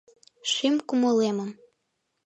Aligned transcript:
Шӱм 0.51 0.75
кумылемым 0.87 1.51